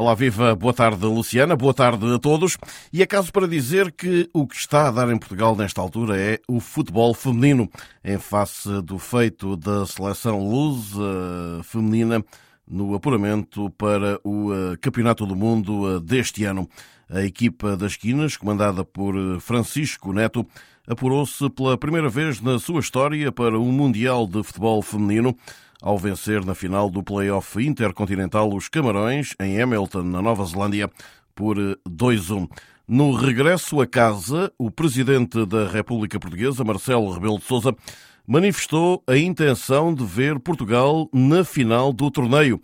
Olá, 0.00 0.14
viva, 0.14 0.56
boa 0.56 0.72
tarde, 0.72 1.04
Luciana, 1.04 1.54
boa 1.54 1.74
tarde 1.74 2.10
a 2.14 2.18
todos. 2.18 2.56
E 2.90 3.02
é 3.02 3.06
caso 3.06 3.30
para 3.30 3.46
dizer 3.46 3.92
que 3.92 4.30
o 4.32 4.46
que 4.46 4.56
está 4.56 4.88
a 4.88 4.90
dar 4.90 5.10
em 5.10 5.18
Portugal 5.18 5.54
nesta 5.54 5.78
altura 5.78 6.18
é 6.18 6.38
o 6.48 6.58
futebol 6.58 7.12
feminino, 7.12 7.70
em 8.02 8.16
face 8.16 8.80
do 8.80 8.98
feito 8.98 9.58
da 9.58 9.84
seleção 9.84 10.42
lusa 10.42 11.62
feminina 11.64 12.24
no 12.66 12.94
apuramento 12.94 13.68
para 13.76 14.18
o 14.24 14.50
eh, 14.54 14.78
Campeonato 14.80 15.26
do 15.26 15.36
Mundo 15.36 15.96
eh, 15.96 16.00
deste 16.00 16.44
ano. 16.44 16.66
A 17.06 17.20
equipa 17.22 17.76
das 17.76 17.94
Quinas, 17.94 18.38
comandada 18.38 18.82
por 18.82 19.14
eh, 19.14 19.38
Francisco 19.38 20.14
Neto, 20.14 20.46
apurou-se 20.88 21.50
pela 21.50 21.76
primeira 21.76 22.08
vez 22.08 22.40
na 22.40 22.58
sua 22.58 22.80
história 22.80 23.30
para 23.30 23.58
o 23.58 23.66
Mundial 23.66 24.26
de 24.26 24.42
Futebol 24.42 24.80
Feminino 24.80 25.36
ao 25.82 25.98
vencer 25.98 26.44
na 26.44 26.54
final 26.54 26.90
do 26.90 27.02
Play-off 27.02 27.60
Intercontinental 27.64 28.52
os 28.54 28.68
Camarões, 28.68 29.34
em 29.40 29.60
Hamilton, 29.60 30.02
na 30.02 30.20
Nova 30.20 30.44
Zelândia, 30.44 30.90
por 31.34 31.56
2-1. 31.88 32.48
No 32.86 33.12
regresso 33.12 33.80
a 33.80 33.86
casa, 33.86 34.52
o 34.58 34.70
presidente 34.70 35.46
da 35.46 35.68
República 35.68 36.18
Portuguesa, 36.18 36.64
Marcelo 36.64 37.12
Rebelo 37.12 37.38
de 37.38 37.44
Sousa, 37.44 37.74
manifestou 38.26 39.02
a 39.06 39.16
intenção 39.16 39.94
de 39.94 40.04
ver 40.04 40.38
Portugal 40.38 41.08
na 41.12 41.44
final 41.44 41.92
do 41.92 42.10
torneio, 42.10 42.60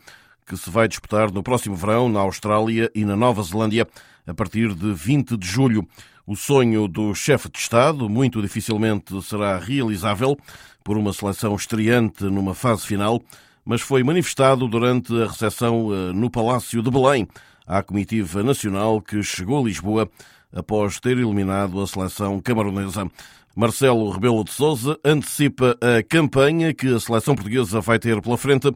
que 0.47 0.57
se 0.57 0.71
vai 0.71 0.87
disputar 0.87 1.31
no 1.33 1.43
próximo 1.43 1.75
verão 1.75 2.09
na 2.09 2.21
Austrália 2.21 2.91
e 2.95 3.05
na 3.05 3.17
Nova 3.17 3.43
Zelândia, 3.43 3.87
a 4.27 4.35
partir 4.35 4.75
de 4.75 4.93
20 4.93 5.37
de 5.37 5.47
julho. 5.47 5.87
O 6.27 6.35
sonho 6.35 6.89
do 6.89 7.15
chefe 7.15 7.49
de 7.49 7.57
Estado 7.57 8.09
muito 8.09 8.43
dificilmente 8.43 9.23
será 9.23 9.59
realizável 9.59 10.37
por 10.83 10.99
uma 10.99 11.13
seleção 11.13 11.55
estreante 11.55 12.25
numa 12.25 12.53
fase 12.53 12.85
final, 12.85 13.23
mas 13.65 13.81
foi 13.81 14.03
manifestado 14.03 14.67
durante 14.67 15.15
a 15.23 15.29
recepção 15.29 15.95
eh, 15.95 16.13
no 16.13 16.29
Palácio 16.29 16.83
de 16.83 16.91
Belém 16.91 17.29
à 17.65 17.81
comitiva 17.81 18.43
nacional 18.43 19.01
que 19.01 19.23
chegou 19.23 19.61
a 19.61 19.69
Lisboa 19.69 20.11
após 20.53 20.99
ter 20.99 21.17
eliminado 21.17 21.81
a 21.81 21.87
seleção 21.87 22.41
camaronesa. 22.41 23.09
Marcelo 23.55 24.11
Rebelo 24.11 24.43
de 24.43 24.53
Sousa 24.53 24.99
antecipa 25.05 25.79
a 25.81 26.03
campanha 26.03 26.75
que 26.75 26.93
a 26.93 26.99
seleção 26.99 27.37
portuguesa 27.37 27.81
vai 27.81 28.01
ter 28.01 28.21
pela 28.21 28.37
frente 28.37 28.69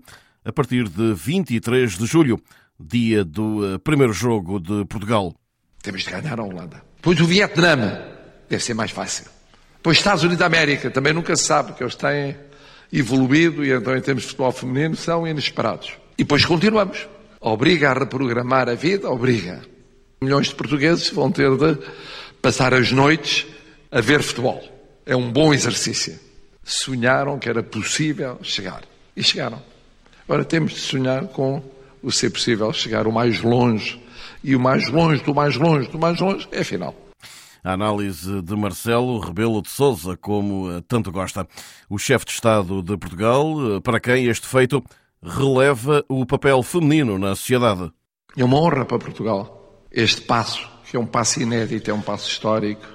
a 0.45 0.53
partir 0.53 0.89
de 0.89 1.15
23 1.15 1.99
de 1.99 2.07
julho, 2.07 2.41
dia 2.79 3.25
do 3.25 3.75
eh, 3.75 3.79
primeiro 3.79 4.13
jogo 4.13 4.61
de 4.61 4.85
Portugal. 4.85 5.35
Temos 5.83 6.03
de 6.03 6.11
ganhar 6.13 6.39
a 6.39 6.45
Holanda. 6.45 6.90
Pois 7.03 7.21
o 7.21 7.25
Vietnã 7.25 8.03
deve 8.49 8.63
ser 8.63 8.75
mais 8.75 8.91
fácil. 8.91 9.27
Pois 9.83 9.97
Estados 9.97 10.23
Unidos 10.23 10.39
da 10.41 10.47
América 10.47 10.91
também 10.91 11.13
nunca 11.13 11.35
se 11.35 11.45
sabe 11.45 11.73
que 11.73 11.83
eles 11.83 11.95
têm 11.95 12.37
evoluído 12.93 13.65
e 13.65 13.73
então 13.73 13.97
em 13.97 14.01
termos 14.01 14.25
de 14.25 14.29
futebol 14.29 14.53
feminino 14.53 14.97
são 14.97 15.27
inesperados. 15.27 15.93
E 16.19 16.23
depois 16.23 16.45
continuamos. 16.45 17.09
Obriga 17.41 17.91
a 17.91 17.95
reprogramar 17.95 18.69
a 18.69 18.75
vida, 18.75 19.09
obriga. 19.09 19.63
Milhões 20.21 20.49
de 20.49 20.55
portugueses 20.55 21.09
vão 21.09 21.33
ter 21.33 21.51
de 21.57 21.79
passar 22.43 22.75
as 22.75 22.93
noites 22.93 23.47
a 23.91 24.03
ver 24.03 24.23
futebol. 24.23 24.63
É 25.07 25.17
um 25.17 25.33
bom 25.33 25.55
exercício. 25.55 26.19
Sonharam 26.63 27.39
que 27.39 27.49
era 27.49 27.63
possível 27.63 28.39
chegar. 28.43 28.83
E 29.17 29.23
chegaram. 29.23 29.63
Agora 30.29 30.45
temos 30.45 30.73
de 30.73 30.81
sonhar 30.81 31.25
com 31.29 31.63
o 32.03 32.13
ser 32.13 32.31
possível 32.31 32.71
chegar 32.73 33.07
o 33.07 33.13
mais 33.13 33.41
longe 33.41 34.01
e 34.43 34.55
o 34.55 34.61
mais 34.61 34.89
longe 34.89 35.23
do 35.23 35.35
mais 35.35 35.57
longe 35.57 35.89
do 35.89 35.99
mais 35.99 36.21
longe 36.21 36.49
é 36.51 36.61
a 36.61 36.65
final. 36.65 36.95
A 37.63 37.73
análise 37.73 38.41
de 38.41 38.57
Marcelo 38.57 39.19
Rebelo 39.19 39.61
de 39.61 39.69
Sousa, 39.69 40.17
como 40.17 40.73
eh, 40.73 40.83
tanto 40.89 41.13
gosta. 41.13 41.47
O 41.91 41.99
chefe 41.99 42.25
de 42.25 42.33
Estado 42.33 42.83
de 42.83 42.97
Portugal, 42.97 43.77
eh, 43.77 43.81
para 43.81 44.01
quem 44.01 44.27
este 44.27 44.47
feito 44.47 44.83
releva 45.23 46.03
o 46.09 46.25
papel 46.25 46.63
feminino 46.63 47.19
na 47.19 47.35
sociedade. 47.35 47.93
É 48.35 48.43
uma 48.43 48.59
honra 48.59 48.87
para 48.87 48.99
Portugal. 48.99 49.85
Este 49.93 50.23
passo, 50.23 50.67
que 50.91 50.97
é 50.97 51.01
um 51.01 51.05
passo 51.05 51.43
inédito, 51.43 51.91
é 51.91 51.95
um 51.95 52.01
passo 52.01 52.29
histórico, 52.29 52.87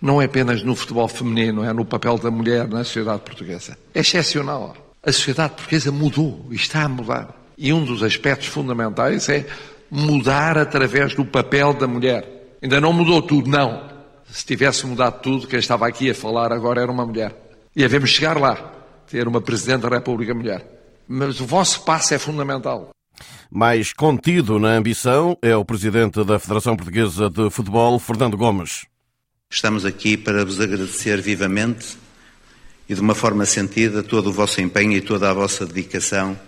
não 0.00 0.20
é 0.20 0.24
apenas 0.24 0.62
no 0.62 0.74
futebol 0.74 1.08
feminino, 1.08 1.64
é 1.64 1.72
no 1.72 1.84
papel 1.84 2.18
da 2.18 2.30
mulher 2.30 2.68
na 2.68 2.84
sociedade 2.84 3.20
portuguesa. 3.20 3.76
É 3.94 4.00
excepcional. 4.00 4.76
A 5.02 5.12
sociedade 5.12 5.54
portuguesa 5.54 5.92
mudou 5.92 6.46
e 6.50 6.54
está 6.54 6.82
a 6.82 6.88
mudar. 6.88 7.34
E 7.58 7.72
um 7.72 7.84
dos 7.84 8.02
aspectos 8.02 8.48
fundamentais 8.48 9.28
é 9.28 9.46
mudar 9.90 10.58
através 10.58 11.14
do 11.14 11.24
papel 11.24 11.72
da 11.72 11.86
mulher. 11.86 12.56
Ainda 12.62 12.80
não 12.80 12.92
mudou 12.92 13.22
tudo, 13.22 13.48
não. 13.48 13.88
Se 14.30 14.44
tivesse 14.44 14.86
mudado 14.86 15.20
tudo, 15.20 15.46
quem 15.46 15.58
estava 15.58 15.86
aqui 15.86 16.10
a 16.10 16.14
falar 16.14 16.52
agora 16.52 16.82
era 16.82 16.90
uma 16.90 17.06
mulher. 17.06 17.34
E 17.74 17.84
havemos 17.84 18.10
chegar 18.10 18.38
lá, 18.38 18.72
ter 19.06 19.28
uma 19.28 19.40
Presidente 19.40 19.82
da 19.82 19.88
República 19.88 20.34
mulher. 20.34 20.66
Mas 21.08 21.40
o 21.40 21.46
vosso 21.46 21.82
passo 21.82 22.14
é 22.14 22.18
fundamental. 22.18 22.90
Mais 23.50 23.92
contido 23.92 24.58
na 24.58 24.70
ambição 24.70 25.38
é 25.40 25.54
o 25.56 25.64
Presidente 25.64 26.24
da 26.24 26.38
Federação 26.38 26.76
Portuguesa 26.76 27.30
de 27.30 27.48
Futebol, 27.48 27.98
Fernando 27.98 28.36
Gomes. 28.36 28.86
Estamos 29.48 29.84
aqui 29.84 30.16
para 30.16 30.44
vos 30.44 30.60
agradecer 30.60 31.22
vivamente 31.22 31.96
e 32.88 32.94
de 32.94 33.00
uma 33.00 33.14
forma 33.14 33.46
sentida 33.46 34.02
todo 34.02 34.28
o 34.28 34.32
vosso 34.32 34.60
empenho 34.60 34.92
e 34.92 35.00
toda 35.00 35.30
a 35.30 35.34
vossa 35.34 35.64
dedicação 35.64 36.38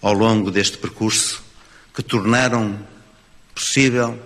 ao 0.00 0.12
longo 0.12 0.50
deste 0.50 0.78
percurso 0.78 1.43
que 1.94 2.02
tornaram 2.02 2.78
possível 3.54 4.18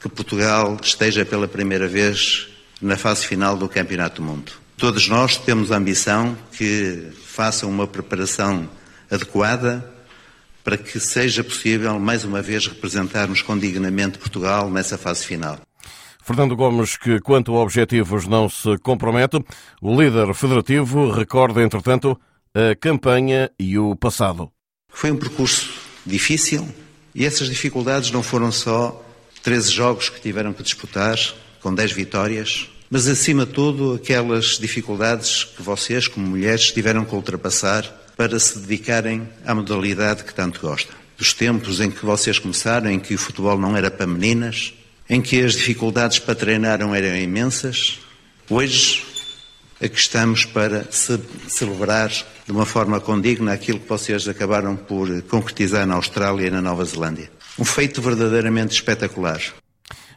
que 0.00 0.08
Portugal 0.08 0.78
esteja 0.80 1.24
pela 1.24 1.48
primeira 1.48 1.88
vez 1.88 2.48
na 2.80 2.96
fase 2.96 3.26
final 3.26 3.56
do 3.56 3.68
Campeonato 3.68 4.22
do 4.22 4.28
Mundo. 4.28 4.52
Todos 4.76 5.08
nós 5.08 5.36
temos 5.36 5.70
a 5.70 5.76
ambição 5.76 6.36
que 6.52 7.10
façam 7.26 7.68
uma 7.68 7.86
preparação 7.86 8.68
adequada 9.10 9.88
para 10.64 10.76
que 10.76 10.98
seja 11.00 11.42
possível, 11.42 11.98
mais 11.98 12.24
uma 12.24 12.40
vez, 12.40 12.66
representarmos 12.66 13.42
com 13.42 13.58
dignamente 13.58 14.18
Portugal 14.18 14.70
nessa 14.70 14.96
fase 14.96 15.26
final. 15.26 15.58
Fernando 16.24 16.54
Gomes, 16.54 16.96
que 16.96 17.20
quanto 17.20 17.54
a 17.56 17.60
objetivos 17.60 18.28
não 18.28 18.48
se 18.48 18.78
compromete, 18.78 19.44
o 19.80 20.00
líder 20.00 20.32
federativo 20.34 21.10
recorda, 21.10 21.62
entretanto, 21.62 22.18
a 22.54 22.76
campanha 22.76 23.50
e 23.58 23.76
o 23.76 23.96
passado. 23.96 24.50
Foi 24.88 25.10
um 25.10 25.16
percurso 25.16 25.72
difícil, 26.06 26.66
e 27.14 27.24
essas 27.24 27.48
dificuldades 27.48 28.10
não 28.10 28.22
foram 28.22 28.50
só 28.50 29.04
13 29.42 29.70
jogos 29.70 30.08
que 30.08 30.20
tiveram 30.20 30.52
que 30.52 30.62
disputar, 30.62 31.18
com 31.60 31.74
10 31.74 31.92
vitórias, 31.92 32.68
mas 32.90 33.06
acima 33.06 33.46
de 33.46 33.52
tudo 33.52 33.94
aquelas 33.94 34.58
dificuldades 34.58 35.44
que 35.44 35.62
vocês, 35.62 36.08
como 36.08 36.26
mulheres, 36.26 36.70
tiveram 36.70 37.04
que 37.04 37.14
ultrapassar 37.14 37.84
para 38.16 38.38
se 38.38 38.58
dedicarem 38.58 39.28
à 39.46 39.54
modalidade 39.54 40.24
que 40.24 40.34
tanto 40.34 40.60
gostam. 40.60 40.94
Dos 41.16 41.32
tempos 41.32 41.80
em 41.80 41.90
que 41.90 42.04
vocês 42.04 42.38
começaram, 42.38 42.90
em 42.90 42.98
que 42.98 43.14
o 43.14 43.18
futebol 43.18 43.58
não 43.58 43.76
era 43.76 43.90
para 43.90 44.06
meninas, 44.06 44.74
em 45.08 45.20
que 45.20 45.42
as 45.42 45.54
dificuldades 45.54 46.18
para 46.18 46.34
treinar 46.34 46.80
eram 46.80 47.16
imensas, 47.16 47.98
hoje 48.50 49.04
aqui 49.82 49.98
estamos 49.98 50.44
para 50.44 50.84
ce 50.90 51.18
celebrar 51.48 52.08
de 52.46 52.52
uma 52.52 52.64
forma 52.64 53.00
condigna 53.00 53.52
aquilo 53.52 53.80
que 53.80 53.88
vocês 53.88 54.28
acabaram 54.28 54.76
por 54.76 55.08
concretizar 55.22 55.86
na 55.86 55.94
Austrália 55.94 56.46
e 56.46 56.50
na 56.50 56.62
Nova 56.62 56.84
Zelândia. 56.84 57.30
Um 57.58 57.64
feito 57.64 58.00
verdadeiramente 58.00 58.74
espetacular. 58.74 59.40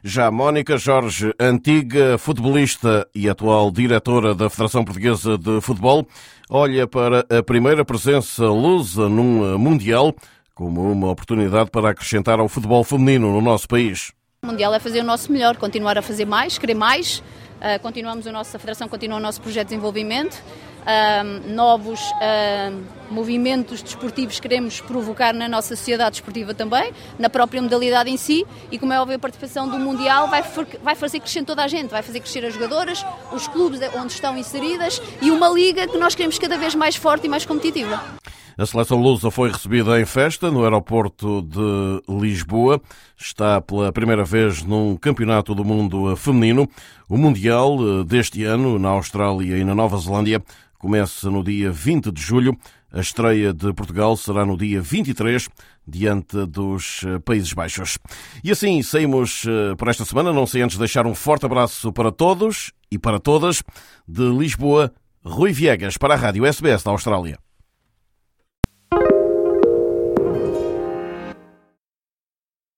Já 0.03 0.29
Mónica 0.29 0.77
Jorge, 0.77 1.33
antiga 1.39 2.17
futebolista 2.19 3.07
e 3.13 3.27
atual 3.27 3.71
diretora 3.71 4.35
da 4.35 4.49
Federação 4.51 4.85
Portuguesa 4.85 5.35
de 5.35 5.59
Futebol, 5.61 6.07
olha 6.47 6.85
para 6.85 7.25
a 7.27 7.41
primeira 7.41 7.83
presença 7.83 8.45
lusa 8.45 9.09
num 9.09 9.57
Mundial 9.57 10.15
como 10.53 10.89
uma 10.89 11.09
oportunidade 11.09 11.69
para 11.71 11.89
acrescentar 11.89 12.39
ao 12.39 12.47
futebol 12.47 12.83
feminino 12.83 13.31
no 13.31 13.41
nosso 13.41 13.67
país. 13.67 14.13
O 14.43 14.47
Mundial 14.47 14.73
é 14.73 14.79
fazer 14.79 15.01
o 15.01 15.03
nosso 15.03 15.31
melhor, 15.31 15.57
continuar 15.57 15.97
a 15.97 16.01
fazer 16.01 16.25
mais, 16.25 16.57
querer 16.57 16.75
mais. 16.75 17.21
Uh, 17.55 17.79
continuamos 17.81 18.27
a 18.27 18.31
nossa 18.31 18.59
federação 18.59 18.87
continua 18.87 19.17
o 19.17 19.21
nosso 19.21 19.41
projeto 19.41 19.67
de 19.67 19.75
desenvolvimento. 19.75 20.41
Uh, 20.85 21.51
novos 21.51 21.99
uh, 21.99 22.83
movimentos 23.09 23.81
desportivos 23.81 24.39
queremos 24.39 24.81
provocar 24.81 25.33
na 25.33 25.47
nossa 25.47 25.75
sociedade 25.75 26.11
desportiva 26.11 26.53
também, 26.53 26.93
na 27.17 27.27
própria 27.27 27.59
modalidade 27.59 28.11
em 28.11 28.17
si, 28.17 28.45
e 28.71 28.77
como 28.77 28.93
é 28.93 28.99
óbvio, 28.99 29.15
a 29.15 29.19
participação 29.19 29.67
do 29.67 29.79
Mundial 29.79 30.27
vai, 30.27 30.43
vai 30.83 30.95
fazer 30.95 31.19
crescer 31.21 31.43
toda 31.43 31.63
a 31.63 31.67
gente, 31.67 31.89
vai 31.89 32.03
fazer 32.03 32.19
crescer 32.19 32.45
as 32.45 32.53
jogadoras, 32.53 33.03
os 33.31 33.47
clubes 33.47 33.79
onde 33.95 34.13
estão 34.13 34.37
inseridas 34.37 35.01
e 35.21 35.31
uma 35.31 35.49
liga 35.49 35.87
que 35.87 35.97
nós 35.97 36.13
queremos 36.13 36.37
cada 36.37 36.57
vez 36.57 36.75
mais 36.75 36.95
forte 36.95 37.25
e 37.25 37.29
mais 37.29 37.45
competitiva. 37.45 37.99
A 38.57 38.65
seleção 38.65 39.01
lusa 39.01 39.29
foi 39.29 39.51
recebida 39.51 39.99
em 39.99 40.05
festa 40.05 40.49
no 40.49 40.63
aeroporto 40.63 41.41
de 41.41 42.01
Lisboa. 42.07 42.81
Está 43.19 43.59
pela 43.59 43.91
primeira 43.91 44.23
vez 44.23 44.63
num 44.63 44.95
campeonato 44.95 45.53
do 45.53 45.65
mundo 45.65 46.15
feminino. 46.15 46.69
O 47.09 47.17
Mundial 47.17 47.77
eh, 47.81 48.03
deste 48.05 48.45
ano, 48.45 48.79
na 48.79 48.89
Austrália 48.89 49.57
e 49.57 49.63
na 49.65 49.75
Nova 49.75 49.97
Zelândia, 49.97 50.41
começa 50.77 51.29
no 51.29 51.43
dia 51.43 51.69
20 51.69 52.13
de 52.13 52.21
julho. 52.21 52.57
A 52.93 53.01
estreia 53.01 53.53
de 53.53 53.73
Portugal 53.73 54.15
será 54.15 54.45
no 54.45 54.55
dia 54.55 54.81
23, 54.81 55.49
diante 55.85 56.45
dos 56.45 57.01
eh, 57.05 57.19
Países 57.19 57.51
Baixos. 57.51 57.97
E 58.41 58.51
assim 58.51 58.81
saímos 58.81 59.43
eh, 59.45 59.75
por 59.75 59.89
esta 59.89 60.05
semana, 60.05 60.31
não 60.31 60.47
sei 60.47 60.61
antes 60.61 60.77
deixar 60.77 61.05
um 61.05 61.13
forte 61.13 61.45
abraço 61.45 61.91
para 61.91 62.09
todos 62.09 62.71
e 62.89 62.97
para 62.97 63.19
todas. 63.19 63.61
De 64.07 64.23
Lisboa, 64.29 64.93
Rui 65.25 65.51
Viegas, 65.51 65.97
para 65.97 66.13
a 66.13 66.17
Rádio 66.17 66.45
SBS 66.45 66.83
da 66.83 66.91
Austrália. 66.91 67.44